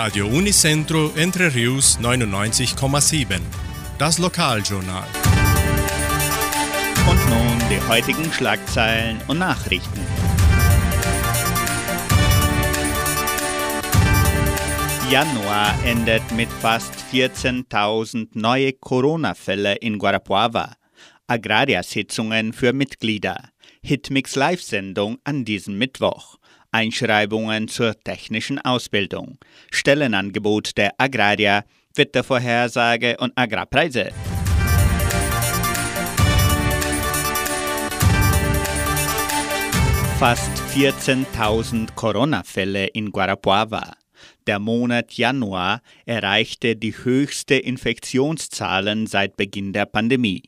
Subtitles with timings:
[0.00, 3.40] Radio Unicentro Entre Rius 99,7.
[3.98, 5.08] Das Lokaljournal.
[7.10, 10.00] Und nun die heutigen Schlagzeilen und Nachrichten.
[15.10, 20.76] Januar endet mit fast 14.000 neue Corona-Fälle in Guarapuava.
[21.26, 23.48] Agrariersitzungen für Mitglieder.
[23.82, 26.38] Hitmix Live-Sendung an diesem Mittwoch.
[26.72, 29.38] Einschreibungen zur technischen Ausbildung.
[29.70, 31.64] Stellenangebot der Agrarier,
[31.94, 34.12] Wettervorhersage und Agrarpreise.
[40.18, 43.92] Fast 14.000 Corona-Fälle in Guarapuava.
[44.48, 50.42] Der Monat Januar erreichte die höchste Infektionszahlen seit Beginn der Pandemie.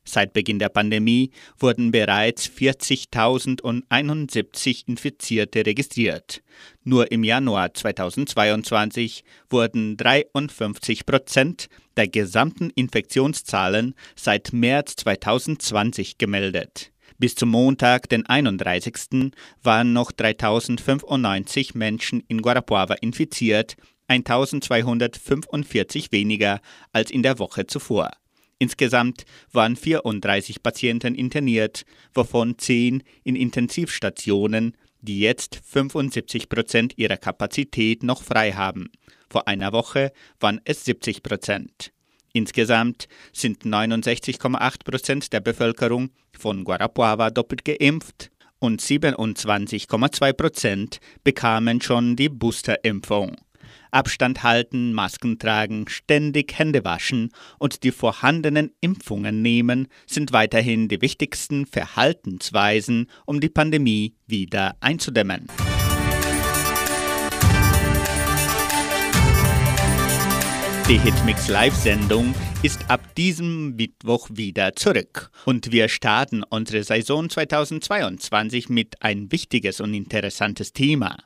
[0.08, 6.44] Seit Beginn der Pandemie wurden bereits 40.071 Infizierte registriert.
[6.84, 16.92] Nur im Januar 2022 wurden 53 Prozent der gesamten Infektionszahlen seit März 2020 gemeldet.
[17.18, 19.32] Bis zum Montag, den 31.
[19.64, 23.78] waren noch 3095 Menschen in Guarapuava infiziert,
[24.08, 26.60] 1245 weniger
[26.92, 28.12] als in der Woche zuvor.
[28.60, 38.04] Insgesamt waren 34 Patienten interniert, wovon 10 in Intensivstationen, die jetzt 75 Prozent ihrer Kapazität
[38.04, 38.90] noch frei haben.
[39.30, 41.94] Vor einer Woche waren es 70 Prozent.
[42.36, 48.30] Insgesamt sind 69,8 Prozent der Bevölkerung von Guarapuava doppelt geimpft
[48.60, 53.38] und 27,2 Prozent bekamen schon die Boosterimpfung.
[53.92, 61.02] Abstand halten, Masken tragen, ständig Hände waschen und die vorhandenen Impfungen nehmen sind weiterhin die
[61.02, 65.48] wichtigsten Verhaltensweisen, um die Pandemie wieder einzudämmen.
[70.88, 78.70] Die Hitmix Live-Sendung ist ab diesem Mittwoch wieder zurück und wir starten unsere Saison 2022
[78.70, 81.18] mit ein wichtiges und interessantes Thema.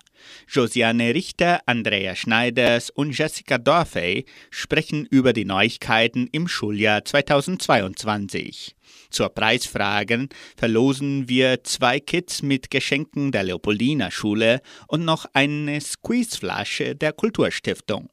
[0.47, 8.77] Josiane Richter, Andrea Schneiders und Jessica Dorfey sprechen über die Neuigkeiten im Schuljahr 2022.
[9.09, 16.95] Zur Preisfragen verlosen wir zwei Kits mit Geschenken der Leopoldina Schule und noch eine Squeezeflasche
[16.95, 18.09] der Kulturstiftung.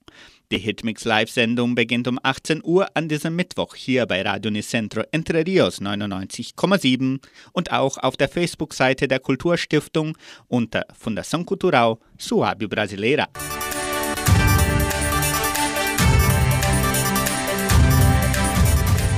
[0.52, 5.44] Die Hitmix Live-Sendung beginnt um 18 Uhr an diesem Mittwoch hier bei Radio Nicentro Entre
[5.44, 7.18] Rios 99,7
[7.52, 13.26] und auch auf der Facebook-Seite der Kulturstiftung unter Fundação Cultural Suábio Brasileira.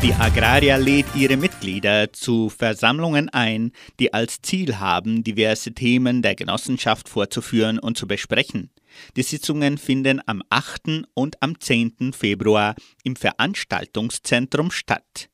[0.03, 6.37] Die Agraria lädt ihre Mitglieder zu Versammlungen ein, die als Ziel haben, diverse Themen der
[6.37, 8.71] Genossenschaft vorzuführen und zu besprechen.
[9.17, 11.07] Die Sitzungen finden am 8.
[11.15, 12.13] und am 10.
[12.13, 15.29] Februar im Veranstaltungszentrum statt.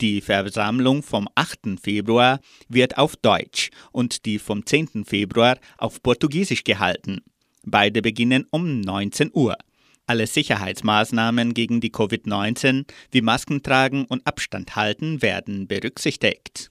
[0.00, 1.80] Die Versammlung vom 8.
[1.82, 5.04] Februar wird auf Deutsch und die vom 10.
[5.04, 7.22] Februar auf Portugiesisch gehalten.
[7.64, 9.56] Beide beginnen um 19 Uhr.
[10.06, 16.70] Alle Sicherheitsmaßnahmen gegen die Covid-19 wie Masken tragen und Abstand halten werden berücksichtigt.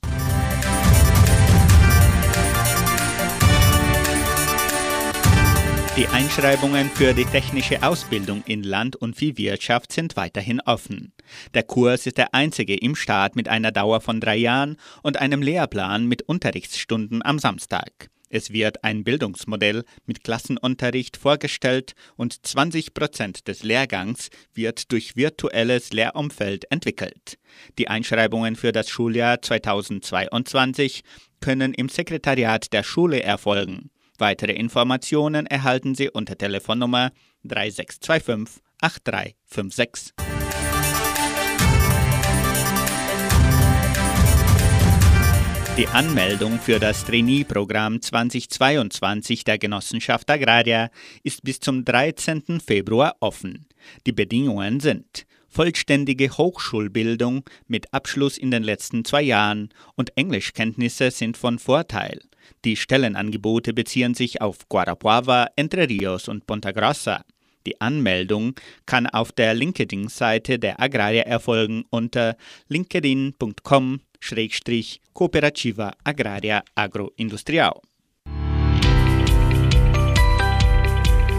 [5.98, 11.14] Die Einschreibungen für die technische Ausbildung in Land- und Viehwirtschaft sind weiterhin offen.
[11.54, 15.42] Der Kurs ist der einzige im Staat mit einer Dauer von drei Jahren und einem
[15.42, 18.10] Lehrplan mit Unterrichtsstunden am Samstag.
[18.28, 25.94] Es wird ein Bildungsmodell mit Klassenunterricht vorgestellt und 20 Prozent des Lehrgangs wird durch virtuelles
[25.94, 27.38] Lehrumfeld entwickelt.
[27.78, 31.04] Die Einschreibungen für das Schuljahr 2022
[31.40, 33.92] können im Sekretariat der Schule erfolgen.
[34.18, 37.12] Weitere Informationen erhalten Sie unter Telefonnummer
[37.44, 40.14] 3625 8356.
[45.78, 50.90] Die Anmeldung für das Trainee-Programm 2022 der Genossenschaft Agraria
[51.24, 52.62] ist bis zum 13.
[52.66, 53.68] Februar offen.
[54.06, 61.36] Die Bedingungen sind vollständige Hochschulbildung mit Abschluss in den letzten zwei Jahren und Englischkenntnisse sind
[61.36, 62.22] von Vorteil.
[62.64, 67.24] Die Stellenangebote beziehen sich auf Guarapuava, Entre Rios und Ponta Grossa.
[67.66, 68.56] Die Anmeldung
[68.86, 72.38] kann auf der LinkedIn-Seite der Agraria erfolgen unter
[72.68, 74.02] linkedin.com
[75.14, 77.82] Cooperativa Agraria Agroindustrial.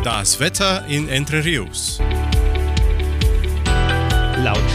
[0.04, 2.00] Das Wetter in Entre Rios.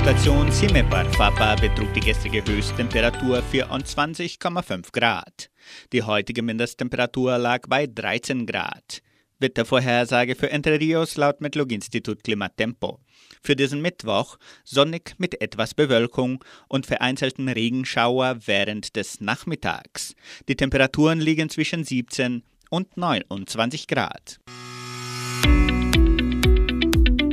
[0.01, 5.51] Station Simepar Fapa betrug die gestrige Höchsttemperatur 24,5 Grad.
[5.93, 9.03] Die heutige Mindesttemperatur lag bei 13 Grad.
[9.37, 12.99] Wettervorhersage für Entre Rios laut Metlog-Institut Klimatempo.
[13.43, 20.15] Für diesen Mittwoch sonnig mit etwas Bewölkung und vereinzelten Regenschauer während des Nachmittags.
[20.47, 24.39] Die Temperaturen liegen zwischen 17 und 29 Grad.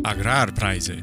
[0.02, 1.02] Agrarpreise.